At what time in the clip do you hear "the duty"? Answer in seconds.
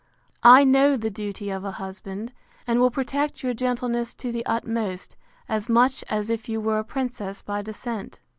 0.97-1.51